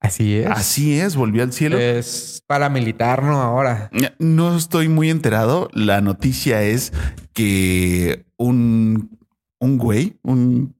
[0.00, 0.46] Así es.
[0.46, 1.78] Así es, volvió al cielo.
[1.78, 3.40] Es paramilitar, ¿no?
[3.40, 3.90] Ahora.
[4.18, 5.68] No estoy muy enterado.
[5.72, 6.92] La noticia es
[7.32, 9.18] que un,
[9.58, 10.74] un güey, un,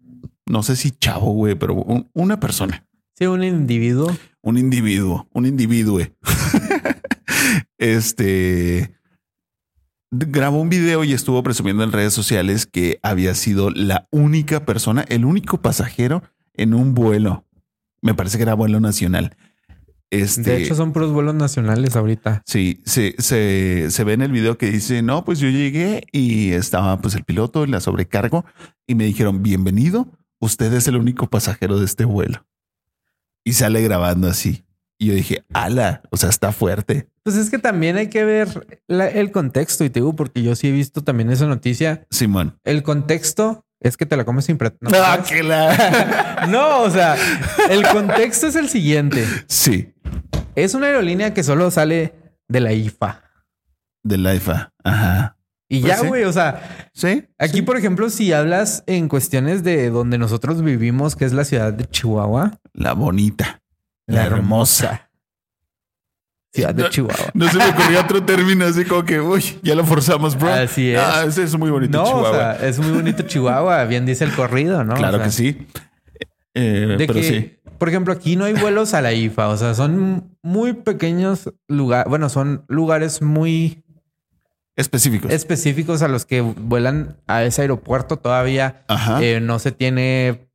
[0.46, 2.86] no sé si chavo, güey, pero una persona.
[3.16, 4.16] Sí, un individuo.
[4.40, 6.00] Un individuo, un individuo.
[7.78, 8.92] este
[10.10, 15.04] grabó un video y estuvo presumiendo en redes sociales que había sido la única persona,
[15.08, 16.22] el único pasajero
[16.54, 17.44] en un vuelo
[18.02, 19.36] me parece que era vuelo nacional.
[20.10, 22.42] Este, de hecho, son puros vuelos nacionales ahorita.
[22.46, 26.52] Sí, se, se, se, ve en el video que dice, no, pues yo llegué y
[26.52, 28.46] estaba pues el piloto y la sobrecargo
[28.86, 30.08] y me dijeron, bienvenido,
[30.40, 32.46] usted es el único pasajero de este vuelo.
[33.44, 34.64] Y sale grabando así.
[34.98, 37.08] Y yo dije, ala, o sea, está fuerte.
[37.22, 40.68] Pues es que también hay que ver el contexto y te digo, porque yo sí
[40.68, 42.06] he visto también esa noticia.
[42.10, 42.58] Simón.
[42.64, 46.46] El contexto es que te la comes sin no, ah, la...
[46.48, 47.16] no, o sea,
[47.70, 49.24] el contexto es el siguiente.
[49.46, 49.94] Sí.
[50.54, 52.14] Es una aerolínea que solo sale
[52.48, 53.22] de la IFA.
[54.02, 54.72] De la IFA.
[54.82, 55.36] Ajá.
[55.68, 57.28] Y pues ya, güey, o sea, sí.
[57.38, 61.72] Aquí, por ejemplo, si hablas en cuestiones de donde nosotros vivimos, que es la ciudad
[61.72, 62.58] de Chihuahua.
[62.72, 63.62] La bonita.
[64.06, 65.07] La, hermosa.
[66.62, 67.30] Ciudad de Chihuahua.
[67.34, 70.52] No se me ocurrió otro término así como que, uy, ya lo forzamos, bro.
[70.52, 71.00] Así es.
[71.00, 72.30] Ah, es muy bonito No, Chihuahua.
[72.30, 73.84] o sea, es muy bonito Chihuahua.
[73.84, 74.94] Bien dice el corrido, ¿no?
[74.94, 75.66] claro O sea, que sí.
[76.54, 77.58] Eh, De pero que, sí.
[77.78, 79.48] por ejemplo, aquí no hay vuelos a la IFA.
[79.48, 82.08] O sea, son muy pequeños lugares.
[82.08, 83.84] Bueno, son lugares muy
[84.76, 85.32] Específicos.
[85.32, 88.16] específicos a los que vuelan a ese aeropuerto.
[88.16, 89.22] Todavía Ajá.
[89.22, 90.48] eh, no se tiene.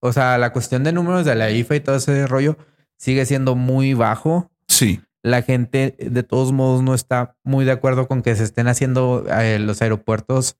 [0.00, 2.56] O sea, la cuestión de números de la IFA y todo ese rollo
[2.96, 4.50] sigue siendo muy bajo.
[4.68, 5.00] sí.
[5.22, 9.24] La gente, de todos modos, no está muy de acuerdo con que se estén haciendo
[9.28, 10.56] eh, los aeropuertos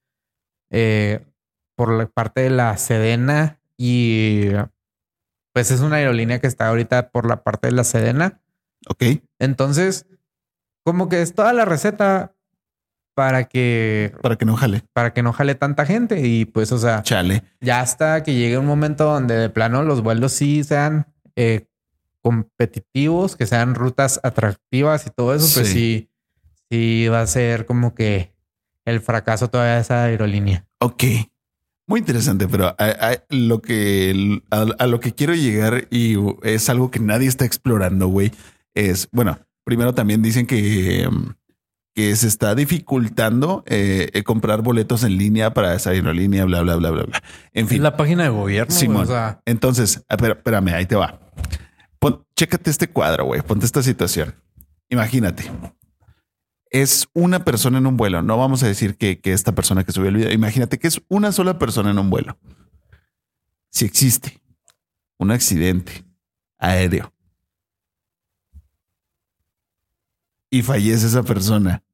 [0.70, 1.24] eh,
[1.76, 4.50] por la parte de la Sedena y
[5.54, 8.40] pues es una aerolínea que está ahorita por la parte de la Sedena.
[8.88, 9.02] Ok.
[9.38, 10.06] Entonces,
[10.84, 12.34] como que es toda la receta
[13.16, 14.82] para que Para que no jale.
[14.92, 17.42] para que no jale tanta gente y pues, o sea, Chale.
[17.60, 21.66] ya hasta que llegue un momento donde de plano los vuelos sí sean eh,
[22.22, 26.08] competitivos, que sean rutas atractivas y todo eso, pues Sí.
[26.70, 28.32] sí, va a ser como que
[28.84, 30.66] el fracaso todavía de esa aerolínea.
[30.78, 31.04] Ok.
[31.86, 36.68] Muy interesante, pero a, a- lo que a, a lo que quiero llegar y es
[36.70, 38.30] algo que nadie está explorando, güey,
[38.74, 39.38] es bueno.
[39.64, 41.32] Primero también dicen que, um,
[41.94, 46.76] que se está dificultando eh, eh, comprar boletos en línea para esa aerolínea, bla, bla,
[46.76, 47.22] bla, bla, bla.
[47.52, 49.02] En fin, la página de gobierno, Simón.
[49.02, 51.20] o sea, Entonces, espérame, ahí te va.
[52.40, 53.42] Chécate este cuadro, güey.
[53.42, 54.34] Ponte esta situación.
[54.88, 55.52] Imagínate.
[56.70, 58.22] Es una persona en un vuelo.
[58.22, 60.32] No vamos a decir que, que esta persona que subió el video.
[60.32, 62.38] Imagínate que es una sola persona en un vuelo.
[63.68, 64.40] Si existe
[65.18, 66.02] un accidente
[66.56, 67.12] aéreo
[70.48, 71.84] y fallece esa persona,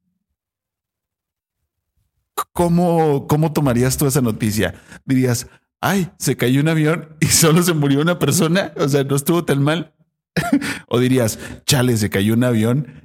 [2.53, 4.81] ¿cómo, cómo tomarías tú esa noticia?
[5.05, 5.49] Dirías,
[5.81, 8.73] ay, se cayó un avión y solo se murió una persona.
[8.77, 9.96] O sea, no estuvo tan mal.
[10.89, 13.03] o dirías, chale, se cayó un avión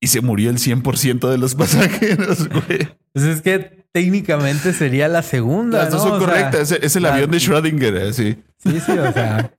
[0.00, 2.88] y se murió el 100% de los pasajeros, güey.
[3.12, 5.78] pues es que técnicamente sería la segunda.
[5.84, 6.10] Las dos ¿no?
[6.10, 6.70] son O sea, correctas.
[6.72, 8.42] Es, es el la- avión de Schrödinger, así.
[8.62, 9.52] Sí, sí, o sea,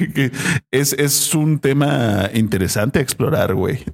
[0.72, 3.84] es, es un tema interesante a explorar, güey.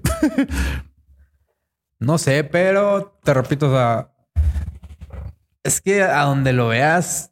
[1.99, 4.09] no sé, pero te repito, o sea,
[5.63, 7.32] es que a donde lo veas,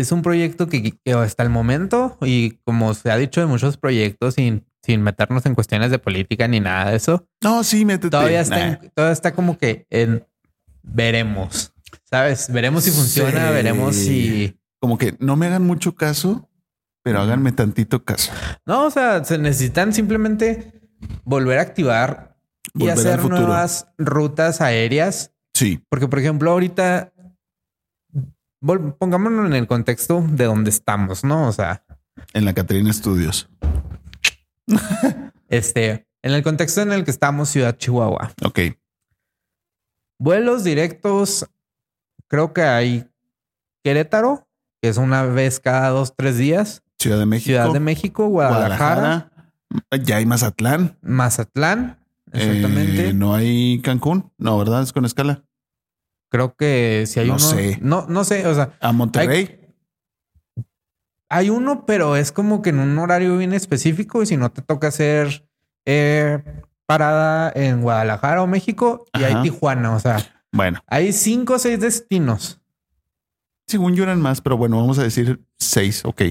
[0.00, 3.76] es un proyecto que, que hasta el momento, y como se ha dicho de muchos
[3.76, 8.10] proyectos, sin, sin meternos en cuestiones de política ni nada de eso, No, sí, métete.
[8.10, 8.64] todavía está, Nah.
[8.82, 10.24] en- todavía está como que en
[10.82, 11.72] veremos,
[12.04, 12.50] ¿sabes?
[12.52, 13.54] Veremos si funciona, Sí.
[13.54, 14.54] veremos si...
[14.80, 16.48] Como que no me hagan mucho caso,
[17.02, 18.32] pero háganme tantito caso.
[18.64, 20.72] No, o sea, se necesitan simplemente
[21.24, 22.36] volver a activar
[22.74, 25.32] y Volver hacer nuevas rutas aéreas.
[25.54, 27.12] Sí, Porque, por ejemplo, ahorita
[28.60, 31.48] pongámonos en el contexto de donde estamos, ¿no?
[31.48, 31.84] O sea,
[32.32, 33.48] en la Catrina Studios.
[35.48, 38.32] este, en el contexto en el que estamos, Ciudad Chihuahua.
[38.44, 38.60] Ok.
[40.18, 41.46] Vuelos directos,
[42.26, 43.08] creo que hay
[43.84, 44.48] Querétaro,
[44.82, 46.82] que es una vez cada dos, tres días.
[46.98, 47.46] Ciudad de México.
[47.46, 50.04] Ciudad de México, Guadalajara, Guadalajara.
[50.04, 50.98] Ya hay Mazatlán.
[51.02, 51.98] Mazatlán.
[52.32, 53.10] Exactamente.
[53.10, 54.32] Eh, no hay Cancún.
[54.38, 54.82] No, ¿verdad?
[54.82, 55.44] Es con escala.
[56.30, 57.38] Creo que si hay no uno.
[57.40, 57.78] sé.
[57.80, 58.46] No, no sé.
[58.46, 59.60] O sea, A Monterrey.
[61.28, 64.22] hay uno, pero es como que en un horario bien específico.
[64.22, 65.46] Y si no te toca hacer
[65.86, 66.42] eh,
[66.86, 69.38] parada en Guadalajara o México, y Ajá.
[69.38, 69.94] hay Tijuana.
[69.94, 70.18] O sea,
[70.52, 72.60] Bueno, hay cinco o seis destinos.
[73.66, 76.02] según yo eran más, pero bueno, vamos a decir seis.
[76.04, 76.22] Ok.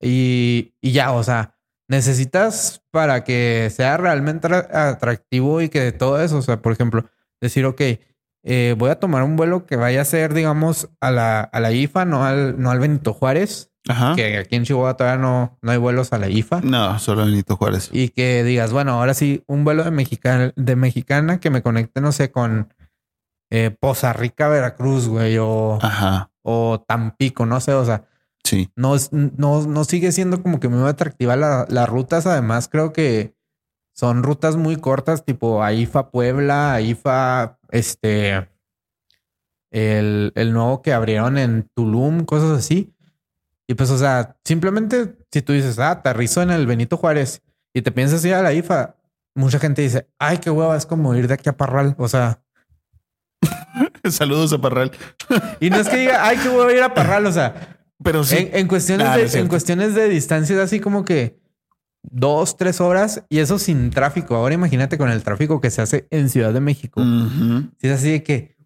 [0.00, 1.56] Y, y ya, o sea,
[1.88, 6.72] necesitas para que sea realmente atra- atractivo y que de todo eso, o sea, por
[6.72, 7.04] ejemplo,
[7.40, 7.80] decir, ok,
[8.42, 11.72] eh, voy a tomar un vuelo que vaya a ser, digamos, a la, a la
[11.72, 14.14] IFA, no al, no al Benito Juárez, Ajá.
[14.16, 16.60] que aquí en Chihuahua todavía no, no hay vuelos a la IFA.
[16.62, 17.90] No, solo Benito Juárez.
[17.92, 22.00] Y que digas, bueno, ahora sí, un vuelo de mexicana, de mexicana que me conecte,
[22.00, 22.72] no sé, con
[23.50, 26.30] eh, Poza Rica, Veracruz, güey, o, Ajá.
[26.42, 28.04] o Tampico, no sé, o sea,
[28.42, 28.70] Sí.
[28.74, 32.26] no, no, no sigue siendo como que muy atractiva la- las rutas.
[32.26, 33.34] Además, creo que
[33.94, 38.48] son rutas muy cortas, tipo AIFA Puebla, AIFA, este,
[39.70, 42.94] el, el nuevo que abrieron en Tulum, cosas así.
[43.68, 47.82] Y pues, o sea, simplemente si tú dices, ah, aterrizo en el Benito Juárez y
[47.82, 48.96] te piensas ir a la IFA,
[49.34, 51.94] mucha gente dice, ay, qué hueva, es como ir de aquí a Parral.
[51.98, 52.42] O sea,
[54.10, 54.90] Saludos a Parral.
[55.60, 57.26] y no es que diga, ay, qué hueva ir a Parral.
[57.26, 58.36] O sea, Pero sí.
[58.36, 61.38] En, en cuestiones Nah, de, en cuestiones de distancias, así como que
[62.02, 64.34] dos, tres horas y eso sin tráfico.
[64.36, 67.02] Ahora imagínate con el tráfico que se hace en Ciudad de México.
[67.78, 68.56] Si es así de que,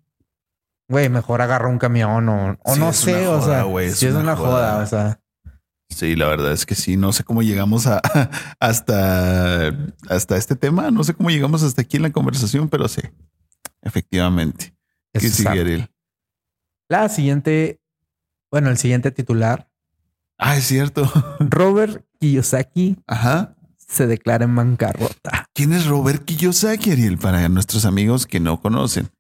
[0.89, 4.13] güey, mejor agarro un camión o, o Sí, no sé, o sea, es si es
[4.13, 4.51] una una joda.
[4.73, 5.21] joda, o sea,
[5.91, 6.97] Sí, la verdad es que sí.
[6.97, 8.01] No sé cómo llegamos a
[8.61, 9.69] hasta,
[10.09, 10.91] hasta este tema.
[10.91, 13.03] No sé cómo llegamos hasta aquí en la conversación, pero sí,
[13.83, 14.75] efectivamente.
[15.13, 15.49] ¿Qué sigue.
[15.49, 15.91] Ariel?
[16.89, 17.81] La siguiente,
[18.51, 19.69] bueno, el siguiente titular,
[20.37, 21.05] Ah, es cierto.
[21.39, 23.55] Robert Kiyosaki Ajá.
[23.77, 25.47] se declara en bancarrota.
[25.53, 27.19] ¿Quién es Robert Kiyosaki, Ariel?
[27.19, 29.11] Para nuestros amigos que no conocen.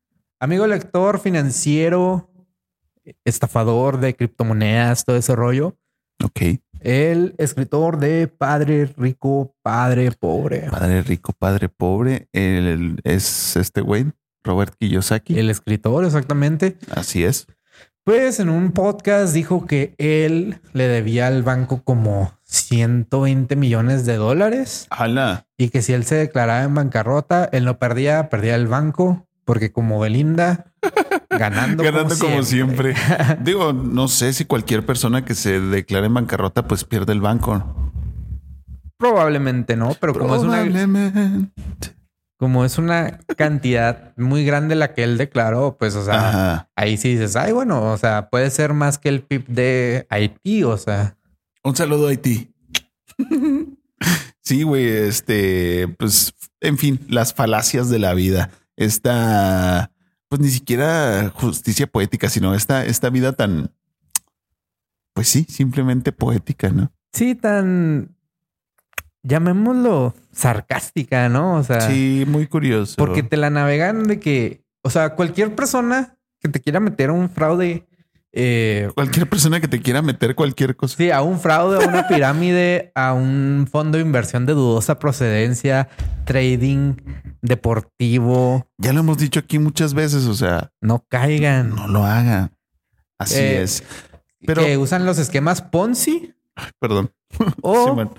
[0.41, 2.31] Amigo lector financiero,
[3.27, 5.77] estafador de criptomonedas, todo ese rollo.
[6.25, 6.63] Ok.
[6.81, 10.71] El escritor de Padre Rico, Padre Pobre.
[10.71, 12.29] Padre rico, padre pobre.
[12.33, 14.07] Él es este güey,
[14.43, 15.39] Robert Kiyosaki.
[15.39, 16.79] El escritor, exactamente.
[16.91, 17.47] Así es.
[18.05, 24.17] Pues en un podcast dijo que él le debía al banco como 120 millones de
[24.17, 25.47] dólares Hala.
[25.57, 29.73] y que si él se declaraba en bancarrota, él no perdía, perdía el banco porque
[29.73, 30.67] como Belinda
[31.31, 32.95] ganando, Ganando como siempre.
[32.95, 33.39] siempre.
[33.43, 37.93] Digo, no sé si cualquier persona que se declare en bancarrota, pues pierde el banco.
[38.99, 40.63] Probablemente no, pero como es una.
[42.37, 46.71] Como es una cantidad muy grande la que él declaró, pues o sea, Ajá.
[46.77, 50.65] ahí sí dices, ay, bueno, o sea, puede ser más que el PIB de Haití,
[50.65, 51.17] o sea,
[51.63, 52.53] Un saludo a Haití.
[54.43, 58.51] sí, güey, este, pues, en fin, las falacias de la vida.
[58.77, 59.93] Esta,
[60.29, 63.71] pues ni siquiera justicia poética, sino esta, esta vida tan,
[65.13, 66.93] pues sí, simplemente poética, ¿no?
[67.15, 68.14] sí tan
[69.25, 71.57] llamémoslo sarcástica, ¿no?
[71.57, 72.95] O sea, Sí, muy curioso.
[72.97, 77.15] porque te la navegan de que, o sea, cualquier persona que te quiera meter a
[77.15, 77.87] un fraude,
[78.37, 80.97] eh, cualquier persona que te quiera meter cualquier cosa.
[80.97, 85.89] sí, a un fraude, a una pirámide, a un fondo de inversión de dudosa procedencia,
[86.25, 86.95] trading
[87.43, 91.71] deportivo, Ya lo hemos dicho aquí muchas veces, o sea, no caigan.
[91.75, 92.51] no lo hagan.
[93.19, 93.83] Así Eh, es.
[94.47, 96.35] Pero, que usan los esquemas Ponzi
[96.79, 97.11] perdón.
[97.63, 98.11] o, Simón.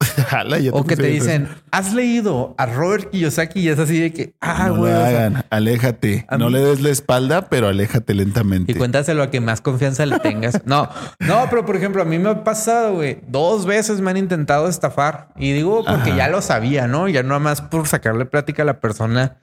[0.28, 4.34] Jala, o que te dicen, has leído a Robert Kiyosaki y es así de que,
[4.40, 4.92] ah, no güey.
[4.92, 6.26] lo o sea, hagan, aléjate.
[6.38, 8.72] No mí- le des la espalda, pero aléjate lentamente.
[8.72, 10.62] Y cuéntaselo a que más confianza le tengas.
[10.64, 13.20] No, no, pero por ejemplo, a mí me ha pasado, güey.
[13.28, 15.28] Dos veces me han intentado estafar.
[15.36, 16.16] Y digo porque Ajá.
[16.16, 17.06] ya lo sabía, ¿no?
[17.08, 19.36] Ya no más por sacarle plática a la persona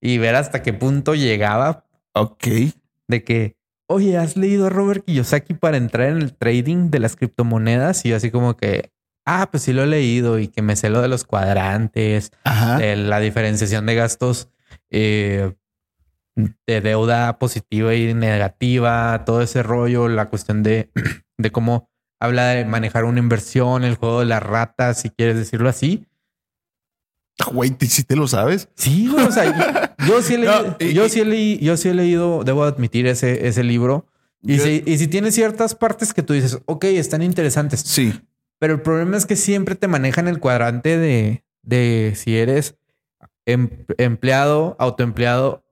[0.00, 2.46] y ver hasta qué punto llegaba Ok.
[3.06, 7.14] de que, oye, ¿has leído a Robert Kiyosaki para entrar en el trading de las
[7.16, 8.04] criptomonedas?
[8.04, 8.90] Y yo así como que,
[9.30, 12.78] ah, pues sí lo he leído y que me sé lo de los cuadrantes, Ajá.
[12.78, 14.48] de la diferenciación de gastos
[14.90, 15.52] eh,
[16.66, 20.90] de deuda positiva y negativa, todo ese rollo, la cuestión de,
[21.38, 21.90] de cómo
[22.20, 26.06] habla de manejar una inversión, el juego de las ratas, si quieres decirlo así.
[27.52, 28.68] Güey, ¿te- ¿sí te lo sabes?
[28.74, 31.76] Sí, güey, o sea, yo sí he leído, No, y- yo sí he leí- yo
[31.76, 34.06] sí he leído, debo admitir ese, ese libro.
[34.42, 38.20] Y, Yo- si, y si tiene ciertas partes que tú dices, ok, están interesantes, Sí.
[38.60, 42.76] Pero el problema es que siempre te manejan el cuadrante de, de si eres
[43.46, 45.64] em- empleado, autoempleado,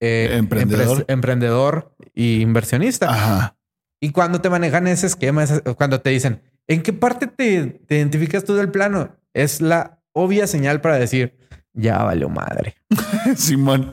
[0.00, 0.98] eh, Emprendedor.
[0.98, 3.08] empres- emprendedor y inversionista.
[3.08, 3.56] Ajá.
[4.00, 5.44] Y cuando te manejan ese esquema,
[5.76, 9.16] cuando te dicen, ¿en qué parte te, te identificas tú del plano?
[9.32, 11.38] Es la obvia señal para decir,
[11.74, 12.76] ya valió madre.
[13.36, 13.90] Simón.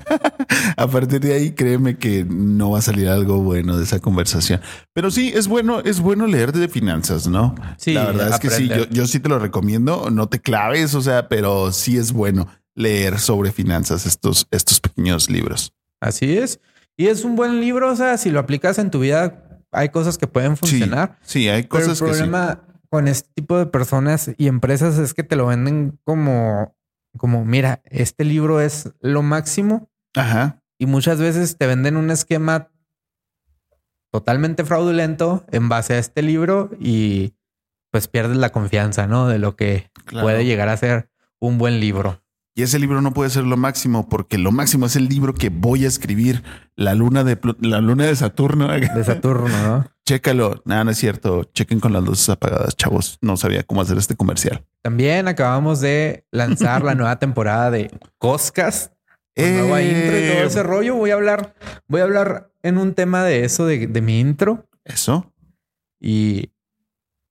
[0.75, 4.61] a partir de ahí, créeme que no va a salir algo bueno de esa conversación.
[4.93, 7.55] Pero sí, es bueno, es bueno leer de finanzas, ¿no?
[7.77, 10.09] Sí, La verdad es que sí, yo, yo sí te lo recomiendo.
[10.11, 15.29] No te claves, o sea, pero sí es bueno leer sobre finanzas estos, estos pequeños
[15.29, 15.73] libros.
[15.99, 16.59] Así es.
[16.97, 20.17] Y es un buen libro, o sea, si lo aplicas en tu vida, hay cosas
[20.17, 21.17] que pueden funcionar.
[21.21, 22.11] Sí, sí, hay Pero el cosas que sí.
[22.11, 26.75] problema con este tipo de personas y empresas es que te lo venden como,
[27.17, 30.62] como, mira, este libro es lo máximo Ajá.
[30.78, 32.69] y muchas veces te venden un esquema
[34.12, 37.34] totalmente fraudulento en base a este libro y
[37.91, 39.28] pues pierdes la confianza, ¿no?
[39.28, 40.26] De lo que Claro.
[40.26, 42.22] puede llegar a ser un buen libro.
[42.56, 45.50] Y ese libro no puede ser lo máximo porque lo máximo es el libro que
[45.50, 46.43] voy a escribir,
[46.76, 48.67] la luna de la luna de Saturno.
[48.67, 49.88] De Saturno, ¿no?
[50.10, 50.60] Chécalo.
[50.65, 51.43] Nada, no es cierto.
[51.54, 53.19] Chequen con las luces apagadas, chavos.
[53.22, 54.65] No sabía cómo hacer este comercial.
[54.82, 58.91] También acabamos de lanzar la nueva temporada de Coscas.
[59.36, 60.95] Con nueva Eh, intro y todo ese rollo.
[60.95, 61.53] Voy a hablar,
[61.88, 64.68] voy a hablar en un tema de eso, de, de mi intro.
[64.84, 65.32] Eso.
[66.01, 66.53] Y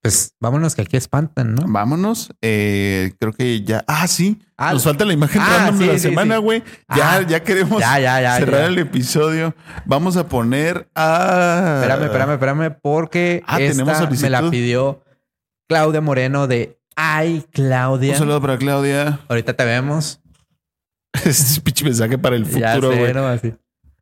[0.08, 1.66] pues vámonos que aquí espantan, ¿no?
[1.66, 2.32] Vámonos.
[2.40, 3.84] Eh, creo que ya.
[3.86, 4.40] Ah, sí.
[4.56, 6.40] Ah, Nos falta la imagen ah, random de la sí, semana, sí.
[6.40, 6.62] güey.
[6.96, 9.54] Ya, Ah, ya queremos ya, ya, ya, cerrar el episodio.
[9.84, 11.80] Vamos a poner a.
[11.82, 15.04] Espérame, espérame, espérame, porque Ah, tenemos esta me la pidió
[15.68, 18.12] Claudia Moreno de Ay, Claudia.
[18.14, 19.20] Un saludo para Claudia.
[19.28, 20.22] Ahorita te vemos.
[21.26, 23.12] Es pinche mensaje para el futuro, güey.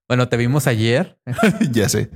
[0.07, 1.19] Bueno, te vimos ayer.
[1.73, 2.11] ya sé.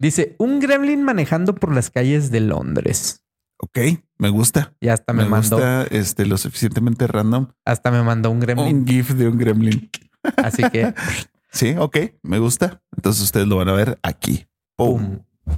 [0.00, 3.19] Dice, un gremlin manejando por las calles de Londres.
[3.62, 3.78] Ok,
[4.18, 4.74] me gusta.
[4.80, 7.48] Y hasta me, Me, mandó, gusta este, lo suficientemente random.
[7.64, 8.78] hasta me mandó un gremlin.
[8.78, 9.90] Un GIF de un gremlin.
[10.36, 10.94] Así que,
[11.52, 12.82] Sí, ok, me gusta.
[12.96, 14.46] Entonces ustedes lo van a ver aquí.
[14.76, 15.18] ¡Pum!
[15.44, 15.54] pum.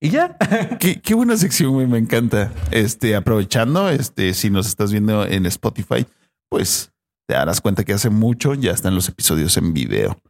[0.00, 0.36] Y ya.
[0.78, 2.52] Qué, qué buena sección, güey, me encanta.
[2.70, 6.06] Este, aprovechando, este, si nos estás viendo en Spotify,
[6.48, 6.92] pues
[7.26, 10.20] te darás cuenta que hace mucho ya están los episodios en video.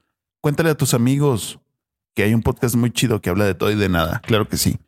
[0.41, 1.61] Cuéntale a tus amigos
[2.15, 4.21] que hay un podcast muy chido que habla de todo y de nada.
[4.25, 4.79] Claro que sí.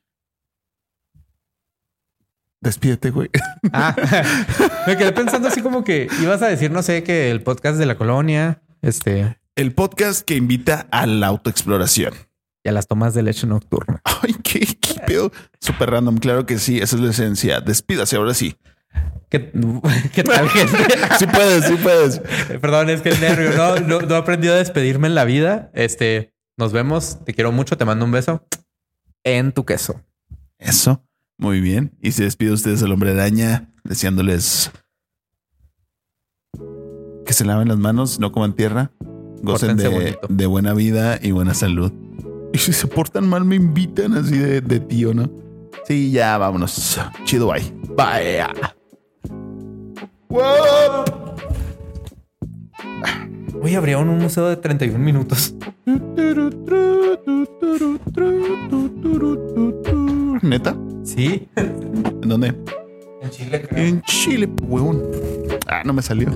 [2.60, 3.30] Despídete, güey.
[3.72, 3.94] Ah,
[4.86, 7.86] me quedé pensando así como que ibas a decir, no sé, que el podcast de
[7.86, 12.14] la colonia, este, El podcast que invita a la autoexploración.
[12.64, 14.00] y a las tomas de leche nocturna.
[14.04, 15.30] Ay, qué, qué pedo.
[15.60, 16.16] Súper random.
[16.18, 16.78] Claro que sí.
[16.78, 17.60] Esa es la esencia.
[17.60, 18.56] Despídase ahora sí.
[19.28, 19.52] ¿Qué,
[20.14, 20.76] qué tal, gente?
[21.18, 22.18] Sí puedes, sí puedes.
[22.60, 25.70] Perdón, es que el nervio no, no, no he aprendido a despedirme en la vida.
[25.74, 27.18] Este, nos vemos.
[27.24, 27.76] Te quiero mucho.
[27.76, 28.46] Te mando un beso
[29.22, 30.02] en tu queso.
[30.58, 31.04] Eso.
[31.40, 31.96] Muy bien.
[32.02, 34.70] Y se despide ustedes el hombre araña, deseándoles
[37.24, 38.90] que se laven las manos, no coman tierra,
[39.42, 41.92] gocen de, buena vida y buena salud.
[42.52, 45.30] Y si se portan mal, me invitan así de, de tío, ¿no?
[45.86, 47.00] Sí, ya vámonos.
[47.24, 47.62] Chido, bye.
[47.96, 48.44] Bye.
[53.62, 55.54] Hoy habría un museo de 31 minutos.
[60.42, 60.76] ¿Neta?
[61.14, 61.48] Sí.
[61.56, 62.54] ¿En dónde?
[63.20, 65.02] En Chile, En Chile, huevón.
[65.66, 66.28] Ah, no me salió.